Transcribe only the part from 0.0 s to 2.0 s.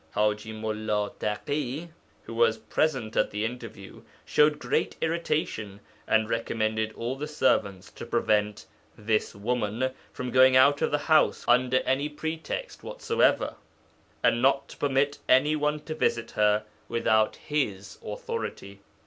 Haji Mullā Taḳi,